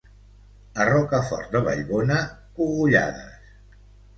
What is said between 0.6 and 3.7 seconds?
A Rocafort de Vallbona, cogullades.